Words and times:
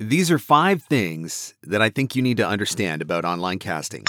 These 0.00 0.28
are 0.32 0.40
five 0.40 0.82
things 0.82 1.54
that 1.62 1.80
I 1.80 1.88
think 1.88 2.16
you 2.16 2.22
need 2.22 2.38
to 2.38 2.46
understand 2.46 3.00
about 3.00 3.24
online 3.24 3.60
casting. 3.60 4.04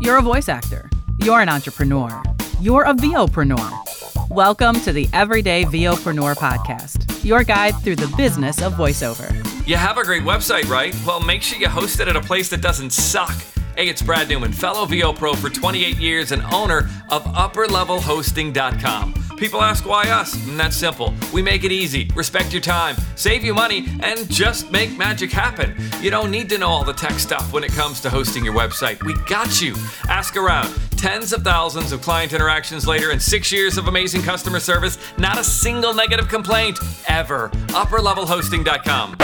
You're 0.00 0.16
a 0.16 0.22
voice 0.22 0.48
actor. 0.48 0.88
You're 1.18 1.42
an 1.42 1.50
entrepreneur. 1.50 2.22
You're 2.58 2.84
a 2.84 2.94
VOpreneur. 2.94 4.30
Welcome 4.30 4.80
to 4.80 4.92
the 4.92 5.10
Everyday 5.12 5.64
VOpreneur 5.64 6.36
podcast, 6.36 7.22
your 7.22 7.44
guide 7.44 7.74
through 7.82 7.96
the 7.96 8.10
business 8.16 8.62
of 8.62 8.72
voiceover. 8.72 9.30
You 9.68 9.76
have 9.76 9.98
a 9.98 10.04
great 10.04 10.22
website, 10.22 10.70
right? 10.70 10.96
Well, 11.06 11.20
make 11.20 11.42
sure 11.42 11.58
you 11.58 11.68
host 11.68 12.00
it 12.00 12.08
at 12.08 12.16
a 12.16 12.22
place 12.22 12.48
that 12.48 12.62
doesn't 12.62 12.94
suck. 12.94 13.34
Hey, 13.76 13.90
it's 13.90 14.00
Brad 14.00 14.30
Newman, 14.30 14.54
fellow 14.54 14.86
VO 14.86 15.12
Pro 15.12 15.34
for 15.34 15.50
28 15.50 15.98
years 15.98 16.32
and 16.32 16.42
owner 16.44 16.88
of 17.10 17.24
UpperLevelHosting.com. 17.24 19.25
People 19.36 19.60
ask 19.62 19.84
why 19.84 20.08
us, 20.08 20.34
and 20.48 20.58
that's 20.58 20.76
simple. 20.76 21.12
We 21.32 21.42
make 21.42 21.62
it 21.62 21.70
easy, 21.70 22.10
respect 22.14 22.52
your 22.52 22.62
time, 22.62 22.96
save 23.16 23.44
you 23.44 23.52
money, 23.52 23.86
and 24.00 24.28
just 24.30 24.70
make 24.70 24.96
magic 24.96 25.30
happen. 25.30 25.76
You 26.00 26.10
don't 26.10 26.30
need 26.30 26.48
to 26.48 26.58
know 26.58 26.68
all 26.68 26.84
the 26.84 26.94
tech 26.94 27.18
stuff 27.18 27.52
when 27.52 27.62
it 27.62 27.72
comes 27.72 28.00
to 28.00 28.10
hosting 28.10 28.44
your 28.44 28.54
website. 28.54 29.02
We 29.04 29.14
got 29.28 29.60
you. 29.60 29.74
Ask 30.08 30.36
around. 30.36 30.74
Tens 30.96 31.34
of 31.34 31.42
thousands 31.42 31.92
of 31.92 32.00
client 32.00 32.32
interactions 32.32 32.86
later 32.88 33.10
and 33.10 33.20
six 33.20 33.52
years 33.52 33.76
of 33.76 33.88
amazing 33.88 34.22
customer 34.22 34.58
service, 34.58 34.96
not 35.18 35.38
a 35.38 35.44
single 35.44 35.92
negative 35.92 36.28
complaint 36.28 36.78
ever. 37.06 37.50
UpperLevelHosting.com. 37.68 39.16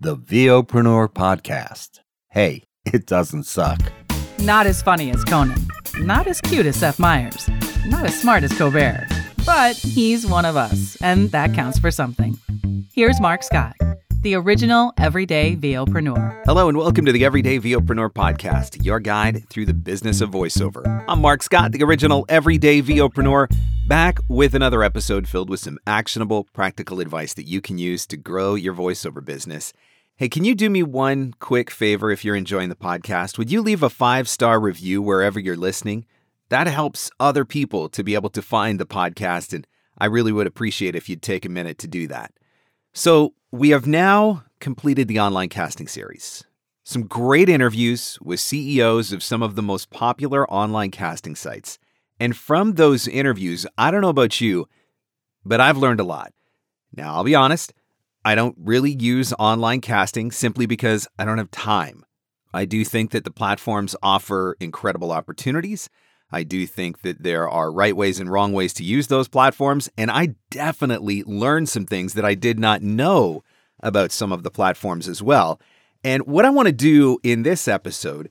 The 0.00 0.16
VOpreneur 0.16 1.08
Podcast. 1.08 2.00
Hey, 2.30 2.64
it 2.86 3.06
doesn't 3.06 3.44
suck. 3.44 3.80
Not 4.38 4.66
as 4.66 4.80
funny 4.80 5.10
as 5.10 5.24
Conan, 5.24 5.60
not 5.98 6.26
as 6.26 6.40
cute 6.40 6.64
as 6.64 6.76
Seth 6.76 6.98
Meyers, 6.98 7.50
not 7.86 8.06
as 8.06 8.18
smart 8.18 8.44
as 8.44 8.56
Colbert, 8.56 9.06
but 9.48 9.78
he's 9.78 10.26
one 10.26 10.44
of 10.44 10.58
us, 10.58 10.98
and 11.00 11.30
that 11.30 11.54
counts 11.54 11.78
for 11.78 11.90
something. 11.90 12.36
Here's 12.92 13.18
Mark 13.18 13.42
Scott, 13.42 13.74
the 14.20 14.34
original 14.34 14.92
everyday 14.98 15.56
VOpreneur. 15.56 16.42
Hello, 16.44 16.68
and 16.68 16.76
welcome 16.76 17.06
to 17.06 17.12
the 17.12 17.24
Everyday 17.24 17.58
VOpreneur 17.58 18.10
podcast, 18.10 18.84
your 18.84 19.00
guide 19.00 19.48
through 19.48 19.64
the 19.64 19.72
business 19.72 20.20
of 20.20 20.30
voiceover. 20.30 21.02
I'm 21.08 21.22
Mark 21.22 21.42
Scott, 21.42 21.72
the 21.72 21.82
original 21.82 22.26
everyday 22.28 22.82
VOpreneur, 22.82 23.50
back 23.86 24.18
with 24.28 24.54
another 24.54 24.82
episode 24.82 25.26
filled 25.26 25.48
with 25.48 25.60
some 25.60 25.78
actionable, 25.86 26.44
practical 26.52 27.00
advice 27.00 27.32
that 27.32 27.46
you 27.46 27.62
can 27.62 27.78
use 27.78 28.06
to 28.08 28.18
grow 28.18 28.54
your 28.54 28.74
voiceover 28.74 29.24
business. 29.24 29.72
Hey, 30.16 30.28
can 30.28 30.44
you 30.44 30.54
do 30.54 30.68
me 30.68 30.82
one 30.82 31.32
quick 31.40 31.70
favor 31.70 32.10
if 32.10 32.22
you're 32.22 32.36
enjoying 32.36 32.68
the 32.68 32.76
podcast? 32.76 33.38
Would 33.38 33.50
you 33.50 33.62
leave 33.62 33.82
a 33.82 33.88
five 33.88 34.28
star 34.28 34.60
review 34.60 35.00
wherever 35.00 35.40
you're 35.40 35.56
listening? 35.56 36.04
That 36.50 36.66
helps 36.66 37.10
other 37.20 37.44
people 37.44 37.88
to 37.90 38.02
be 38.02 38.14
able 38.14 38.30
to 38.30 38.42
find 38.42 38.80
the 38.80 38.86
podcast, 38.86 39.52
and 39.52 39.66
I 39.98 40.06
really 40.06 40.32
would 40.32 40.46
appreciate 40.46 40.96
if 40.96 41.08
you'd 41.08 41.22
take 41.22 41.44
a 41.44 41.50
minute 41.50 41.78
to 41.78 41.88
do 41.88 42.06
that. 42.08 42.32
So, 42.94 43.34
we 43.50 43.70
have 43.70 43.86
now 43.86 44.44
completed 44.60 45.08
the 45.08 45.20
online 45.20 45.48
casting 45.48 45.88
series. 45.88 46.44
Some 46.84 47.02
great 47.02 47.48
interviews 47.48 48.18
with 48.22 48.40
CEOs 48.40 49.12
of 49.12 49.22
some 49.22 49.42
of 49.42 49.54
the 49.54 49.62
most 49.62 49.90
popular 49.90 50.50
online 50.50 50.90
casting 50.90 51.34
sites. 51.34 51.78
And 52.18 52.36
from 52.36 52.74
those 52.74 53.06
interviews, 53.06 53.66
I 53.76 53.90
don't 53.90 54.00
know 54.00 54.08
about 54.08 54.40
you, 54.40 54.68
but 55.44 55.60
I've 55.60 55.76
learned 55.76 56.00
a 56.00 56.04
lot. 56.04 56.32
Now, 56.96 57.14
I'll 57.14 57.24
be 57.24 57.34
honest, 57.34 57.72
I 58.24 58.34
don't 58.34 58.56
really 58.58 58.90
use 58.90 59.32
online 59.38 59.80
casting 59.80 60.30
simply 60.30 60.66
because 60.66 61.06
I 61.18 61.24
don't 61.24 61.38
have 61.38 61.50
time. 61.50 62.04
I 62.52 62.64
do 62.64 62.84
think 62.84 63.10
that 63.10 63.24
the 63.24 63.30
platforms 63.30 63.94
offer 64.02 64.56
incredible 64.58 65.12
opportunities. 65.12 65.88
I 66.30 66.42
do 66.42 66.66
think 66.66 67.02
that 67.02 67.22
there 67.22 67.48
are 67.48 67.72
right 67.72 67.96
ways 67.96 68.20
and 68.20 68.30
wrong 68.30 68.52
ways 68.52 68.74
to 68.74 68.84
use 68.84 69.06
those 69.06 69.28
platforms. 69.28 69.88
And 69.96 70.10
I 70.10 70.34
definitely 70.50 71.22
learned 71.24 71.68
some 71.68 71.86
things 71.86 72.14
that 72.14 72.24
I 72.24 72.34
did 72.34 72.58
not 72.58 72.82
know 72.82 73.42
about 73.80 74.12
some 74.12 74.32
of 74.32 74.42
the 74.42 74.50
platforms 74.50 75.08
as 75.08 75.22
well. 75.22 75.60
And 76.04 76.26
what 76.26 76.44
I 76.44 76.50
want 76.50 76.66
to 76.66 76.72
do 76.72 77.18
in 77.22 77.42
this 77.42 77.66
episode, 77.66 78.30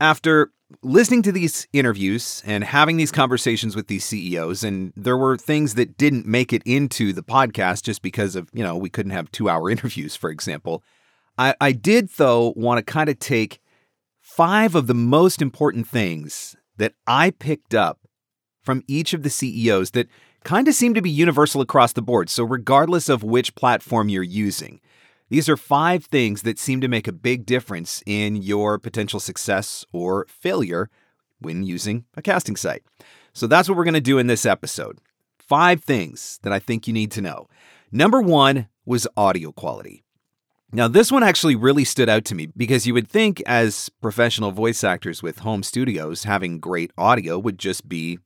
after 0.00 0.50
listening 0.82 1.22
to 1.22 1.32
these 1.32 1.68
interviews 1.72 2.42
and 2.44 2.64
having 2.64 2.96
these 2.96 3.12
conversations 3.12 3.76
with 3.76 3.86
these 3.86 4.04
CEOs, 4.04 4.64
and 4.64 4.92
there 4.96 5.16
were 5.16 5.36
things 5.36 5.74
that 5.74 5.96
didn't 5.96 6.26
make 6.26 6.52
it 6.52 6.62
into 6.64 7.12
the 7.12 7.22
podcast 7.22 7.84
just 7.84 8.02
because 8.02 8.34
of, 8.34 8.50
you 8.52 8.64
know, 8.64 8.76
we 8.76 8.90
couldn't 8.90 9.12
have 9.12 9.30
two 9.30 9.48
hour 9.48 9.70
interviews, 9.70 10.16
for 10.16 10.30
example. 10.30 10.82
I, 11.38 11.54
I 11.60 11.72
did, 11.72 12.08
though, 12.16 12.52
want 12.56 12.84
to 12.84 12.92
kind 12.92 13.08
of 13.08 13.18
take 13.18 13.60
five 14.20 14.74
of 14.74 14.86
the 14.86 14.94
most 14.94 15.40
important 15.40 15.86
things 15.86 16.56
that 16.76 16.94
I 17.06 17.30
picked 17.30 17.74
up 17.74 18.00
from 18.62 18.82
each 18.86 19.14
of 19.14 19.22
the 19.22 19.30
CEOs 19.30 19.92
that 19.92 20.08
kind 20.44 20.68
of 20.68 20.74
seem 20.74 20.94
to 20.94 21.02
be 21.02 21.10
universal 21.10 21.60
across 21.60 21.92
the 21.92 22.02
board. 22.02 22.30
So, 22.30 22.44
regardless 22.44 23.08
of 23.08 23.22
which 23.22 23.54
platform 23.54 24.08
you're 24.08 24.22
using, 24.22 24.80
these 25.28 25.48
are 25.48 25.56
five 25.56 26.04
things 26.04 26.42
that 26.42 26.58
seem 26.58 26.80
to 26.80 26.88
make 26.88 27.08
a 27.08 27.12
big 27.12 27.46
difference 27.46 28.02
in 28.06 28.36
your 28.36 28.78
potential 28.78 29.20
success 29.20 29.84
or 29.92 30.26
failure 30.28 30.88
when 31.40 31.62
using 31.62 32.04
a 32.16 32.22
casting 32.22 32.56
site. 32.56 32.82
So, 33.32 33.46
that's 33.46 33.68
what 33.68 33.76
we're 33.76 33.84
going 33.84 33.94
to 33.94 34.00
do 34.00 34.18
in 34.18 34.26
this 34.26 34.46
episode. 34.46 34.98
Five 35.38 35.82
things 35.82 36.38
that 36.42 36.52
I 36.52 36.58
think 36.58 36.86
you 36.86 36.92
need 36.92 37.10
to 37.12 37.20
know. 37.20 37.48
Number 37.92 38.20
one 38.20 38.68
was 38.84 39.06
audio 39.16 39.52
quality. 39.52 40.05
Now, 40.76 40.88
this 40.88 41.10
one 41.10 41.22
actually 41.22 41.56
really 41.56 41.84
stood 41.84 42.10
out 42.10 42.26
to 42.26 42.34
me 42.34 42.48
because 42.54 42.86
you 42.86 42.92
would 42.92 43.08
think, 43.08 43.42
as 43.46 43.88
professional 44.02 44.52
voice 44.52 44.84
actors 44.84 45.22
with 45.22 45.38
home 45.38 45.62
studios, 45.62 46.24
having 46.24 46.60
great 46.60 46.90
audio 46.98 47.38
would 47.38 47.58
just 47.58 47.88
be 47.88 48.18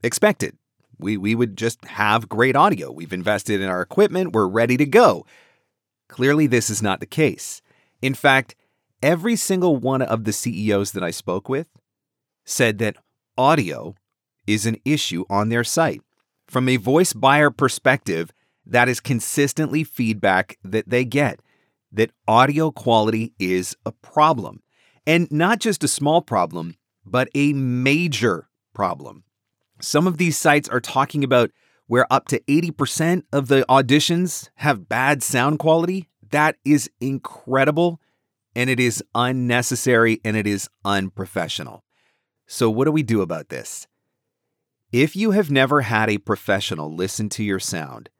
expected. 0.00 0.56
We, 1.00 1.16
we 1.16 1.34
would 1.34 1.56
just 1.56 1.84
have 1.86 2.28
great 2.28 2.54
audio. 2.54 2.92
We've 2.92 3.12
invested 3.12 3.60
in 3.60 3.68
our 3.68 3.82
equipment, 3.82 4.32
we're 4.32 4.46
ready 4.46 4.76
to 4.76 4.86
go. 4.86 5.26
Clearly, 6.08 6.46
this 6.46 6.70
is 6.70 6.82
not 6.82 7.00
the 7.00 7.06
case. 7.06 7.62
In 8.00 8.14
fact, 8.14 8.54
every 9.02 9.34
single 9.34 9.74
one 9.76 10.02
of 10.02 10.22
the 10.22 10.32
CEOs 10.32 10.92
that 10.92 11.02
I 11.02 11.10
spoke 11.10 11.48
with 11.48 11.66
said 12.44 12.78
that 12.78 12.96
audio 13.36 13.96
is 14.46 14.66
an 14.66 14.76
issue 14.84 15.24
on 15.28 15.48
their 15.48 15.64
site. 15.64 16.02
From 16.46 16.68
a 16.68 16.76
voice 16.76 17.12
buyer 17.12 17.50
perspective, 17.50 18.30
that 18.64 18.88
is 18.88 19.00
consistently 19.00 19.82
feedback 19.82 20.58
that 20.62 20.88
they 20.88 21.04
get 21.04 21.40
that 21.92 22.10
audio 22.26 22.70
quality 22.70 23.34
is 23.38 23.76
a 23.84 23.92
problem. 23.92 24.62
And 25.06 25.30
not 25.30 25.58
just 25.58 25.84
a 25.84 25.88
small 25.88 26.22
problem, 26.22 26.76
but 27.04 27.28
a 27.34 27.52
major 27.52 28.48
problem. 28.74 29.24
Some 29.80 30.06
of 30.06 30.16
these 30.16 30.36
sites 30.36 30.68
are 30.68 30.80
talking 30.80 31.24
about 31.24 31.50
where 31.86 32.06
up 32.10 32.28
to 32.28 32.40
80% 32.40 33.24
of 33.32 33.48
the 33.48 33.64
auditions 33.68 34.48
have 34.56 34.88
bad 34.88 35.22
sound 35.22 35.58
quality. 35.58 36.08
That 36.30 36.56
is 36.64 36.88
incredible 37.00 38.00
and 38.54 38.70
it 38.70 38.78
is 38.80 39.02
unnecessary 39.14 40.20
and 40.24 40.36
it 40.36 40.46
is 40.46 40.68
unprofessional. 40.84 41.84
So, 42.46 42.70
what 42.70 42.84
do 42.84 42.92
we 42.92 43.02
do 43.02 43.20
about 43.22 43.48
this? 43.48 43.86
If 44.92 45.16
you 45.16 45.30
have 45.30 45.50
never 45.50 45.82
had 45.82 46.10
a 46.10 46.18
professional 46.18 46.94
listen 46.94 47.28
to 47.30 47.42
your 47.42 47.58
sound, 47.58 48.10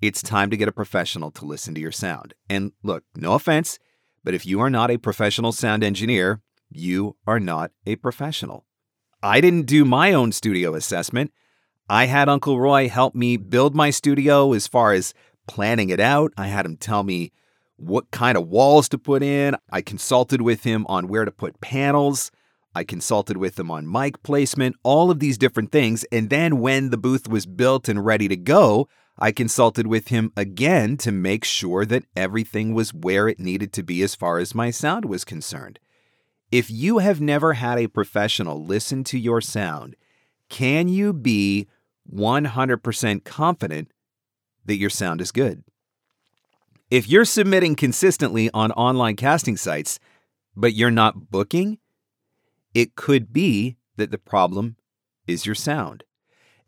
it's 0.00 0.22
time 0.22 0.50
to 0.50 0.56
get 0.56 0.68
a 0.68 0.72
professional 0.72 1.30
to 1.32 1.44
listen 1.44 1.74
to 1.74 1.80
your 1.80 1.92
sound. 1.92 2.34
And 2.48 2.72
look, 2.82 3.04
no 3.14 3.34
offense, 3.34 3.78
but 4.22 4.34
if 4.34 4.46
you 4.46 4.60
are 4.60 4.70
not 4.70 4.90
a 4.90 4.98
professional 4.98 5.52
sound 5.52 5.84
engineer, 5.84 6.40
you 6.70 7.16
are 7.26 7.40
not 7.40 7.70
a 7.86 7.96
professional. 7.96 8.64
I 9.22 9.40
didn't 9.40 9.66
do 9.66 9.84
my 9.84 10.12
own 10.12 10.32
studio 10.32 10.74
assessment. 10.74 11.32
I 11.88 12.06
had 12.06 12.28
Uncle 12.28 12.58
Roy 12.58 12.88
help 12.88 13.14
me 13.14 13.36
build 13.36 13.74
my 13.74 13.90
studio 13.90 14.52
as 14.52 14.66
far 14.66 14.92
as 14.92 15.14
planning 15.46 15.90
it 15.90 16.00
out. 16.00 16.32
I 16.36 16.46
had 16.46 16.66
him 16.66 16.76
tell 16.76 17.02
me 17.02 17.32
what 17.76 18.10
kind 18.10 18.36
of 18.36 18.48
walls 18.48 18.88
to 18.90 18.98
put 18.98 19.22
in. 19.22 19.56
I 19.70 19.82
consulted 19.82 20.42
with 20.42 20.64
him 20.64 20.86
on 20.88 21.08
where 21.08 21.24
to 21.24 21.30
put 21.30 21.60
panels. 21.60 22.30
I 22.74 22.84
consulted 22.84 23.36
with 23.36 23.58
him 23.58 23.70
on 23.70 23.90
mic 23.90 24.22
placement, 24.22 24.76
all 24.82 25.10
of 25.10 25.20
these 25.20 25.38
different 25.38 25.70
things. 25.70 26.04
And 26.10 26.28
then 26.28 26.58
when 26.58 26.90
the 26.90 26.96
booth 26.96 27.28
was 27.28 27.46
built 27.46 27.88
and 27.88 28.04
ready 28.04 28.28
to 28.28 28.36
go, 28.36 28.88
I 29.18 29.30
consulted 29.30 29.86
with 29.86 30.08
him 30.08 30.32
again 30.36 30.96
to 30.98 31.12
make 31.12 31.44
sure 31.44 31.84
that 31.86 32.04
everything 32.16 32.74
was 32.74 32.92
where 32.92 33.28
it 33.28 33.38
needed 33.38 33.72
to 33.74 33.82
be 33.82 34.02
as 34.02 34.14
far 34.14 34.38
as 34.38 34.54
my 34.54 34.70
sound 34.70 35.04
was 35.04 35.24
concerned. 35.24 35.78
If 36.50 36.70
you 36.70 36.98
have 36.98 37.20
never 37.20 37.54
had 37.54 37.78
a 37.78 37.88
professional 37.88 38.64
listen 38.64 39.04
to 39.04 39.18
your 39.18 39.40
sound, 39.40 39.96
can 40.48 40.88
you 40.88 41.12
be 41.12 41.68
100% 42.12 43.24
confident 43.24 43.90
that 44.64 44.76
your 44.76 44.90
sound 44.90 45.20
is 45.20 45.32
good? 45.32 45.62
If 46.90 47.08
you're 47.08 47.24
submitting 47.24 47.76
consistently 47.76 48.50
on 48.52 48.72
online 48.72 49.16
casting 49.16 49.56
sites, 49.56 49.98
but 50.56 50.74
you're 50.74 50.90
not 50.90 51.30
booking, 51.30 51.78
it 52.74 52.94
could 52.94 53.32
be 53.32 53.76
that 53.96 54.10
the 54.10 54.18
problem 54.18 54.76
is 55.26 55.46
your 55.46 55.54
sound. 55.54 56.04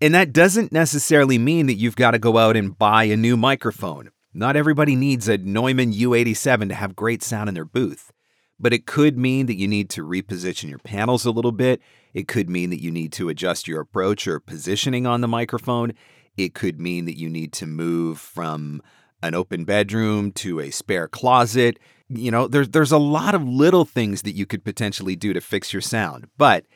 And 0.00 0.14
that 0.14 0.32
doesn't 0.32 0.72
necessarily 0.72 1.38
mean 1.38 1.66
that 1.66 1.74
you've 1.74 1.96
got 1.96 2.10
to 2.10 2.18
go 2.18 2.36
out 2.36 2.56
and 2.56 2.76
buy 2.76 3.04
a 3.04 3.16
new 3.16 3.36
microphone. 3.36 4.10
Not 4.34 4.56
everybody 4.56 4.94
needs 4.94 5.28
a 5.28 5.38
Neumann 5.38 5.94
U87 5.94 6.68
to 6.68 6.74
have 6.74 6.94
great 6.94 7.22
sound 7.22 7.48
in 7.48 7.54
their 7.54 7.64
booth. 7.64 8.12
But 8.58 8.74
it 8.74 8.86
could 8.86 9.16
mean 9.16 9.46
that 9.46 9.56
you 9.56 9.66
need 9.66 9.88
to 9.90 10.02
reposition 10.04 10.68
your 10.68 10.78
panels 10.78 11.24
a 11.24 11.30
little 11.30 11.52
bit. 11.52 11.80
It 12.12 12.28
could 12.28 12.50
mean 12.50 12.70
that 12.70 12.82
you 12.82 12.90
need 12.90 13.12
to 13.12 13.28
adjust 13.28 13.68
your 13.68 13.80
approach 13.80 14.26
or 14.26 14.40
positioning 14.40 15.06
on 15.06 15.22
the 15.22 15.28
microphone. 15.28 15.92
It 16.36 16.54
could 16.54 16.78
mean 16.80 17.06
that 17.06 17.18
you 17.18 17.28
need 17.30 17.52
to 17.54 17.66
move 17.66 18.18
from 18.18 18.82
an 19.22 19.34
open 19.34 19.64
bedroom 19.64 20.32
to 20.32 20.60
a 20.60 20.70
spare 20.70 21.08
closet. 21.08 21.78
You 22.08 22.30
know, 22.30 22.46
there's 22.46 22.68
there's 22.68 22.92
a 22.92 22.98
lot 22.98 23.34
of 23.34 23.42
little 23.42 23.84
things 23.84 24.22
that 24.22 24.34
you 24.34 24.46
could 24.46 24.64
potentially 24.64 25.16
do 25.16 25.32
to 25.32 25.40
fix 25.40 25.72
your 25.72 25.82
sound. 25.82 26.28
But 26.36 26.66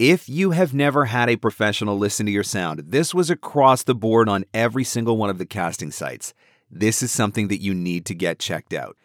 if 0.00 0.30
you 0.30 0.52
have 0.52 0.72
never 0.72 1.04
had 1.04 1.28
a 1.28 1.36
professional 1.36 1.98
listen 1.98 2.24
to 2.24 2.32
your 2.32 2.42
sound, 2.42 2.80
this 2.86 3.12
was 3.12 3.28
across 3.28 3.82
the 3.82 3.94
board 3.94 4.30
on 4.30 4.46
every 4.54 4.82
single 4.82 5.18
one 5.18 5.28
of 5.28 5.36
the 5.36 5.44
casting 5.44 5.90
sites. 5.90 6.32
This 6.70 7.02
is 7.02 7.12
something 7.12 7.48
that 7.48 7.60
you 7.60 7.74
need 7.74 8.06
to 8.06 8.14
get 8.14 8.38
checked 8.38 8.72
out. 8.72 8.96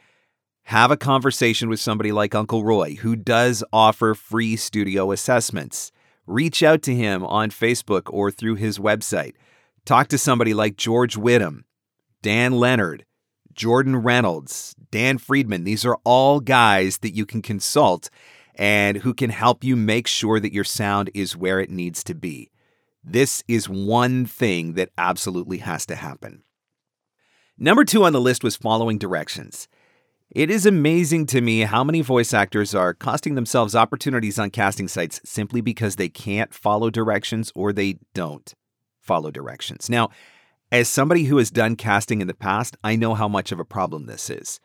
Have 0.63 0.91
a 0.91 0.97
conversation 0.97 1.67
with 1.67 1.81
somebody 1.81 2.13
like 2.13 2.33
Uncle 2.33 2.63
Roy, 2.63 2.95
who 2.95 3.17
does 3.17 3.61
offer 3.73 4.15
free 4.15 4.55
studio 4.55 5.11
assessments. 5.11 5.91
Reach 6.25 6.63
out 6.63 6.81
to 6.83 6.95
him 6.95 7.25
on 7.25 7.49
Facebook 7.49 8.03
or 8.05 8.31
through 8.31 8.55
his 8.55 8.79
website. 8.79 9.33
Talk 9.83 10.07
to 10.07 10.17
somebody 10.17 10.53
like 10.53 10.77
George 10.77 11.17
Whittam, 11.17 11.65
Dan 12.21 12.53
Lenard, 12.53 13.03
Jordan 13.53 13.97
Reynolds, 13.97 14.73
Dan 14.91 15.17
Friedman. 15.17 15.65
These 15.65 15.83
are 15.83 15.99
all 16.05 16.39
guys 16.39 16.99
that 16.99 17.13
you 17.13 17.25
can 17.25 17.41
consult 17.41 18.09
and 18.55 18.97
who 18.97 19.13
can 19.13 19.29
help 19.29 19.63
you 19.63 19.75
make 19.75 20.07
sure 20.07 20.39
that 20.39 20.53
your 20.53 20.63
sound 20.63 21.09
is 21.13 21.37
where 21.37 21.59
it 21.59 21.69
needs 21.69 22.03
to 22.05 22.15
be. 22.15 22.51
This 23.03 23.43
is 23.47 23.69
one 23.69 24.25
thing 24.25 24.73
that 24.73 24.89
absolutely 24.97 25.59
has 25.59 25.85
to 25.87 25.95
happen. 25.95 26.43
Number 27.57 27.85
two 27.85 28.03
on 28.03 28.13
the 28.13 28.21
list 28.21 28.43
was 28.43 28.55
following 28.55 28.97
directions. 28.97 29.67
It 30.31 30.49
is 30.49 30.65
amazing 30.65 31.27
to 31.27 31.39
me 31.39 31.61
how 31.61 31.83
many 31.83 32.01
voice 32.01 32.33
actors 32.33 32.73
are 32.73 32.93
costing 32.93 33.35
themselves 33.35 33.75
opportunities 33.75 34.39
on 34.39 34.49
casting 34.49 34.87
sites 34.87 35.21
simply 35.23 35.61
because 35.61 35.95
they 35.95 36.09
can't 36.09 36.53
follow 36.53 36.89
directions 36.89 37.51
or 37.55 37.71
they 37.71 37.99
don't 38.13 38.53
follow 38.99 39.31
directions. 39.31 39.89
Now, 39.89 40.09
as 40.71 40.89
somebody 40.89 41.25
who 41.25 41.37
has 41.37 41.51
done 41.51 41.75
casting 41.75 42.21
in 42.21 42.27
the 42.27 42.33
past, 42.33 42.75
I 42.83 42.95
know 42.95 43.13
how 43.13 43.27
much 43.27 43.51
of 43.51 43.59
a 43.59 43.65
problem 43.65 44.07
this 44.07 44.29
is. 44.29 44.59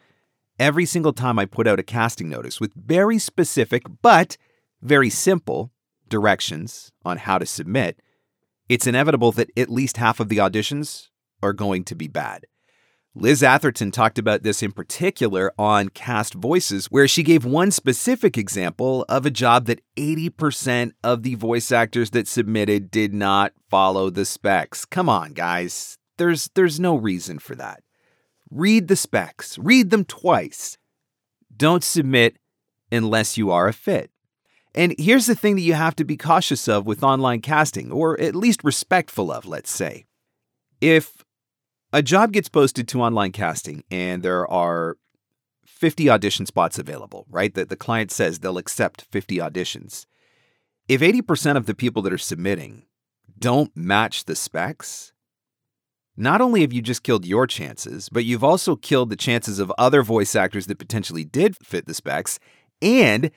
Every 0.61 0.85
single 0.85 1.15
time 1.15 1.39
I 1.39 1.47
put 1.47 1.67
out 1.67 1.81
a 1.81 1.83
casting 1.83 2.29
notice 2.29 2.61
with 2.61 2.75
very 2.75 3.19
specific 3.19 3.85
but 4.03 4.37
very 4.83 5.09
simple 5.09 5.73
directions 6.07 6.93
on 7.03 7.17
how 7.17 7.39
to 7.39 7.47
submit, 7.47 7.99
it's 8.69 8.87
inevitable 8.87 9.33
that 9.33 9.49
at 9.57 9.71
least 9.71 9.97
half 9.97 10.21
of 10.21 10.29
the 10.29 10.37
auditions 10.37 11.09
are 11.43 11.55
going 11.55 11.85
to 11.85 11.95
be 11.95 12.09
bad. 12.09 12.45
Liz 13.15 13.43
Atherton 13.43 13.91
talked 13.91 14.19
about 14.19 14.43
this 14.43 14.63
in 14.63 14.73
particular 14.73 15.51
on 15.59 15.89
Cast 15.89 16.35
Voices, 16.35 16.89
where 16.91 17.09
she 17.09 17.23
gave 17.23 17.47
one 17.47 17.71
specific 17.71 18.37
example 18.37 19.07
of 19.09 19.25
a 19.25 19.31
job 19.31 19.65
that 19.65 19.81
80% 19.97 20.93
of 21.03 21.23
the 21.23 21.37
voice 21.37 21.73
actors 21.73 22.11
that 22.11 22.29
submitted 22.29 22.91
did 22.91 23.15
not 23.15 23.55
follow 23.71 24.11
the 24.11 24.27
specs. 24.27 24.85
Come 24.85 25.09
on, 25.09 25.33
guys. 25.33 25.97
There's 26.19 26.51
there's 26.55 26.79
no 26.79 26.97
reason 26.97 27.39
for 27.39 27.55
that. 27.55 27.83
Read 28.51 28.89
the 28.89 28.97
specs. 28.97 29.59
Read 29.59 29.91
them 29.91 30.05
twice. 30.05 30.77
Don't 31.57 31.85
submit 31.85 32.37
unless 32.91 33.37
you 33.37 33.51
are 33.51 33.69
a 33.69 33.73
fit. 33.73 34.11
And 34.75 34.95
here's 34.99 35.27
the 35.27 35.35
thing 35.35 35.57
that 35.57 35.63
you 35.63 35.75
have 35.75 35.97
to 35.97 36.05
be 36.05 36.17
cautious 36.17 36.69
of 36.69 36.87
with 36.87 37.03
online 37.03 37.41
casting, 37.41 37.91
or 37.91 38.19
at 38.21 38.37
least 38.37 38.63
respectful 38.63 39.33
of, 39.33 39.47
let's 39.47 39.71
say. 39.71 40.05
If 40.81 41.25
a 41.93 42.03
job 42.03 42.33
gets 42.33 42.49
posted 42.49 42.87
to 42.89 43.03
online 43.03 43.33
casting 43.33 43.85
and 43.91 44.23
there 44.23 44.47
are 44.51 44.97
50 45.65 46.09
audition 46.09 46.47
spots 46.47 46.79
available, 46.79 47.27
right? 47.29 47.53
That 47.55 47.69
the 47.69 47.77
client 47.77 48.11
says 48.11 48.39
they'll 48.39 48.59
accept 48.59 49.07
50 49.11 49.39
auditions. 49.39 50.07
If 50.89 51.01
80% 51.01 51.57
of 51.57 51.67
the 51.67 51.75
people 51.75 52.03
that 52.03 52.13
are 52.13 52.19
submitting 52.19 52.85
don't 53.39 53.77
match 53.77 54.25
the 54.25 54.37
specs, 54.37 55.13
not 56.17 56.41
only 56.41 56.61
have 56.61 56.73
you 56.73 56.83
just 56.83 57.03
killed 57.03 57.25
your 57.25 57.47
chances, 57.47 58.09
but 58.09 58.25
you've 58.25 58.45
also 58.45 58.77
killed 58.77 59.11
the 59.11 59.17
chances 59.17 59.59
of 59.59 59.73
other 59.79 60.03
voice 60.03 60.35
actors 60.35 60.67
that 60.67 60.79
potentially 60.79 61.25
did 61.25 61.57
fit 61.63 61.87
the 61.87 61.95
specs, 61.95 62.39
and 62.83 63.31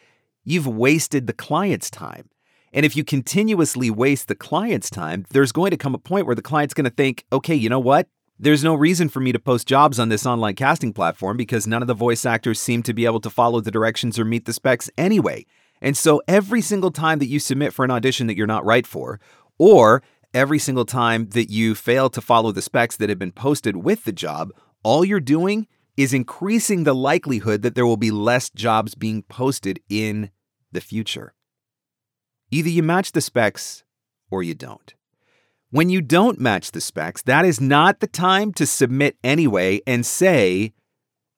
you've 0.43 0.67
wasted 0.67 1.27
the 1.27 1.33
client's 1.33 1.89
time. 1.89 2.29
And 2.73 2.85
if 2.85 2.95
you 2.95 3.03
continuously 3.03 3.91
waste 3.91 4.27
the 4.27 4.35
client's 4.35 4.89
time, 4.89 5.25
there's 5.29 5.51
going 5.51 5.71
to 5.71 5.77
come 5.77 5.93
a 5.93 5.99
point 5.99 6.25
where 6.25 6.35
the 6.35 6.41
client's 6.41 6.73
going 6.73 6.85
to 6.85 6.89
think, 6.89 7.23
okay, 7.31 7.55
you 7.55 7.69
know 7.69 7.79
what? 7.79 8.07
There's 8.39 8.63
no 8.63 8.73
reason 8.73 9.09
for 9.09 9.19
me 9.19 9.31
to 9.31 9.39
post 9.39 9.67
jobs 9.67 9.99
on 9.99 10.09
this 10.09 10.25
online 10.25 10.55
casting 10.55 10.91
platform 10.91 11.37
because 11.37 11.67
none 11.67 11.83
of 11.83 11.87
the 11.87 11.93
voice 11.93 12.25
actors 12.25 12.59
seem 12.59 12.81
to 12.83 12.93
be 12.93 13.05
able 13.05 13.21
to 13.21 13.29
follow 13.29 13.61
the 13.61 13.71
directions 13.71 14.17
or 14.17 14.25
meet 14.25 14.45
the 14.45 14.53
specs 14.53 14.89
anyway. 14.97 15.45
And 15.81 15.95
so 15.95 16.21
every 16.27 16.61
single 16.61 16.91
time 16.91 17.19
that 17.19 17.27
you 17.27 17.39
submit 17.39 17.73
for 17.73 17.85
an 17.85 17.91
audition 17.91 18.27
that 18.27 18.35
you're 18.35 18.47
not 18.47 18.65
right 18.65 18.87
for, 18.87 19.19
or 19.59 20.01
every 20.33 20.59
single 20.59 20.85
time 20.85 21.29
that 21.29 21.49
you 21.49 21.75
fail 21.75 22.09
to 22.09 22.21
follow 22.21 22.51
the 22.51 22.61
specs 22.61 22.97
that 22.97 23.09
have 23.09 23.19
been 23.19 23.31
posted 23.31 23.77
with 23.77 24.03
the 24.03 24.11
job, 24.11 24.51
all 24.83 25.05
you're 25.05 25.19
doing 25.19 25.67
is 25.95 26.13
increasing 26.13 26.83
the 26.83 26.95
likelihood 26.95 27.61
that 27.61 27.75
there 27.75 27.85
will 27.85 27.97
be 27.97 28.11
less 28.11 28.49
jobs 28.49 28.95
being 28.95 29.23
posted 29.23 29.79
in 29.89 30.31
the 30.71 30.81
future. 30.81 31.33
Either 32.51 32.69
you 32.69 32.83
match 32.83 33.11
the 33.11 33.21
specs 33.21 33.83
or 34.29 34.43
you 34.43 34.55
don't. 34.55 34.93
When 35.69 35.89
you 35.89 36.01
don't 36.01 36.39
match 36.39 36.71
the 36.71 36.81
specs, 36.81 37.23
that 37.23 37.45
is 37.45 37.59
not 37.59 37.99
the 37.99 38.07
time 38.07 38.53
to 38.53 38.65
submit 38.65 39.17
anyway 39.23 39.81
and 39.87 40.05
say, 40.05 40.73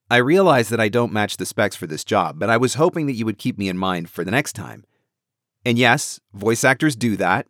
I 0.10 0.18
realize 0.18 0.70
that 0.70 0.80
I 0.80 0.90
don't 0.90 1.14
match 1.14 1.38
the 1.38 1.46
specs 1.46 1.76
for 1.76 1.88
this 1.88 2.04
job, 2.04 2.38
but 2.38 2.50
I 2.50 2.58
was 2.58 2.76
hoping 2.76 3.08
that 3.08 3.14
you 3.14 3.26
would 3.26 3.38
keep 3.38 3.58
me 3.58 3.70
in 3.70 3.78
mind 3.78 4.10
for 4.10 4.24
the 4.24 4.32
next 4.32 4.54
time. 4.54 4.84
And 5.66 5.80
yes, 5.80 6.20
voice 6.34 6.64
actors 6.64 6.96
do 6.96 7.16
that. 7.18 7.48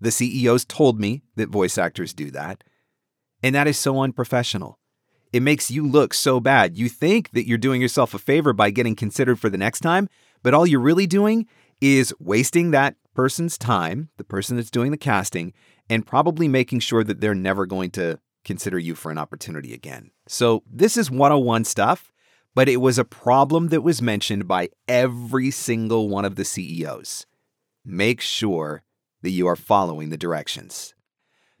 The 0.00 0.10
CEOs 0.10 0.64
told 0.64 1.00
me 1.00 1.22
that 1.36 1.48
voice 1.48 1.78
actors 1.78 2.12
do 2.12 2.30
that. 2.32 2.62
And 3.42 3.54
that 3.54 3.66
is 3.66 3.78
so 3.78 4.00
unprofessional. 4.00 4.78
It 5.32 5.42
makes 5.42 5.70
you 5.70 5.86
look 5.86 6.14
so 6.14 6.40
bad. 6.40 6.76
You 6.76 6.88
think 6.88 7.30
that 7.32 7.46
you're 7.46 7.58
doing 7.58 7.80
yourself 7.80 8.14
a 8.14 8.18
favor 8.18 8.52
by 8.52 8.70
getting 8.70 8.94
considered 8.94 9.38
for 9.38 9.50
the 9.50 9.58
next 9.58 9.80
time, 9.80 10.08
but 10.42 10.54
all 10.54 10.66
you're 10.66 10.80
really 10.80 11.06
doing 11.06 11.46
is 11.80 12.14
wasting 12.18 12.70
that 12.70 12.96
person's 13.14 13.58
time, 13.58 14.08
the 14.16 14.24
person 14.24 14.56
that's 14.56 14.70
doing 14.70 14.90
the 14.90 14.96
casting, 14.96 15.52
and 15.90 16.06
probably 16.06 16.48
making 16.48 16.80
sure 16.80 17.04
that 17.04 17.20
they're 17.20 17.34
never 17.34 17.66
going 17.66 17.90
to 17.90 18.18
consider 18.44 18.78
you 18.78 18.94
for 18.94 19.10
an 19.10 19.18
opportunity 19.18 19.74
again. 19.74 20.10
So, 20.28 20.62
this 20.70 20.96
is 20.96 21.10
101 21.10 21.64
stuff, 21.64 22.12
but 22.54 22.68
it 22.68 22.78
was 22.78 22.98
a 22.98 23.04
problem 23.04 23.68
that 23.68 23.82
was 23.82 24.00
mentioned 24.00 24.46
by 24.46 24.70
every 24.88 25.50
single 25.50 26.08
one 26.08 26.24
of 26.24 26.36
the 26.36 26.44
CEOs. 26.44 27.26
Make 27.84 28.20
sure 28.20 28.82
that 29.26 29.32
you 29.32 29.48
are 29.48 29.56
following 29.56 30.10
the 30.10 30.16
directions. 30.16 30.94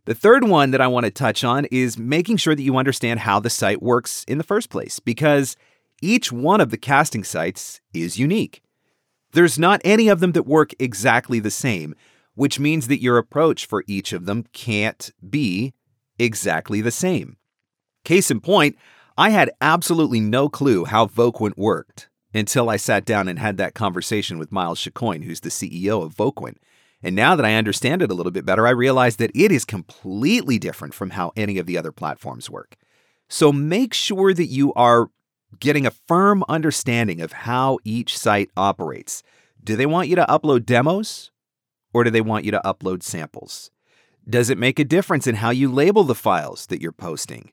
The 0.04 0.14
third 0.14 0.44
one 0.44 0.70
that 0.70 0.80
I 0.80 0.86
want 0.86 1.04
to 1.04 1.10
touch 1.10 1.42
on 1.42 1.64
is 1.72 1.98
making 1.98 2.36
sure 2.36 2.54
that 2.54 2.62
you 2.62 2.76
understand 2.76 3.18
how 3.18 3.40
the 3.40 3.50
site 3.50 3.82
works 3.82 4.24
in 4.28 4.38
the 4.38 4.44
first 4.44 4.70
place, 4.70 5.00
because 5.00 5.56
each 6.00 6.30
one 6.30 6.60
of 6.60 6.70
the 6.70 6.76
casting 6.76 7.24
sites 7.24 7.80
is 7.92 8.20
unique. 8.20 8.62
There's 9.32 9.58
not 9.58 9.80
any 9.84 10.06
of 10.06 10.20
them 10.20 10.30
that 10.30 10.46
work 10.46 10.74
exactly 10.78 11.40
the 11.40 11.50
same, 11.50 11.96
which 12.36 12.60
means 12.60 12.86
that 12.86 13.02
your 13.02 13.18
approach 13.18 13.66
for 13.66 13.82
each 13.88 14.12
of 14.12 14.26
them 14.26 14.44
can't 14.52 15.10
be 15.28 15.74
exactly 16.20 16.80
the 16.80 16.92
same. 16.92 17.36
Case 18.04 18.30
in 18.30 18.38
point, 18.38 18.76
I 19.18 19.30
had 19.30 19.50
absolutely 19.60 20.20
no 20.20 20.48
clue 20.48 20.84
how 20.84 21.06
Voquent 21.06 21.56
worked 21.56 22.08
until 22.32 22.70
I 22.70 22.76
sat 22.76 23.04
down 23.04 23.26
and 23.26 23.40
had 23.40 23.56
that 23.56 23.74
conversation 23.74 24.38
with 24.38 24.52
Miles 24.52 24.78
Chicoine, 24.78 25.24
who's 25.24 25.40
the 25.40 25.48
CEO 25.48 26.04
of 26.04 26.14
Voquent. 26.14 26.58
And 27.02 27.14
now 27.14 27.36
that 27.36 27.44
I 27.44 27.54
understand 27.54 28.02
it 28.02 28.10
a 28.10 28.14
little 28.14 28.32
bit 28.32 28.46
better, 28.46 28.66
I 28.66 28.70
realize 28.70 29.16
that 29.16 29.30
it 29.34 29.52
is 29.52 29.64
completely 29.64 30.58
different 30.58 30.94
from 30.94 31.10
how 31.10 31.32
any 31.36 31.58
of 31.58 31.66
the 31.66 31.78
other 31.78 31.92
platforms 31.92 32.48
work. 32.50 32.76
So 33.28 33.52
make 33.52 33.92
sure 33.92 34.32
that 34.32 34.46
you 34.46 34.72
are 34.74 35.10
getting 35.60 35.86
a 35.86 35.92
firm 36.08 36.44
understanding 36.48 37.20
of 37.20 37.32
how 37.32 37.78
each 37.84 38.16
site 38.16 38.50
operates. 38.56 39.22
Do 39.62 39.76
they 39.76 39.86
want 39.86 40.08
you 40.08 40.16
to 40.16 40.26
upload 40.26 40.64
demos 40.64 41.30
or 41.92 42.04
do 42.04 42.10
they 42.10 42.20
want 42.20 42.44
you 42.44 42.50
to 42.50 42.60
upload 42.64 43.02
samples? 43.02 43.70
Does 44.28 44.50
it 44.50 44.58
make 44.58 44.78
a 44.78 44.84
difference 44.84 45.26
in 45.26 45.36
how 45.36 45.50
you 45.50 45.70
label 45.70 46.02
the 46.02 46.14
files 46.14 46.66
that 46.66 46.80
you're 46.80 46.92
posting? 46.92 47.52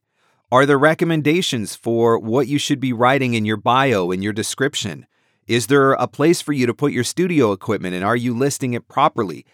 Are 0.51 0.65
there 0.65 0.77
recommendations 0.77 1.75
for 1.75 2.17
what 2.17 2.47
you 2.47 2.57
should 2.57 2.79
be 2.79 2.93
writing 2.93 3.33
in 3.33 3.45
your 3.45 3.57
bio 3.57 4.11
and 4.11 4.23
your 4.23 4.33
description? 4.33 5.07
Is 5.47 5.67
there 5.67 5.93
a 5.93 6.07
place 6.07 6.41
for 6.41 6.53
you 6.53 6.65
to 6.65 6.73
put 6.73 6.93
your 6.93 7.03
studio 7.03 7.51
equipment 7.51 7.95
and 7.95 8.03
are 8.03 8.15
you 8.15 8.35
listing 8.35 8.73
it 8.73 8.87
properly? 8.87 9.45